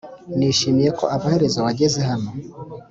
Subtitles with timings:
[0.37, 2.29] nishimiye ko amaherezo wageze hano,